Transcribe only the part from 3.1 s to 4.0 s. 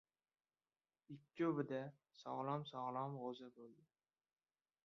g‘o‘za bo‘ldi.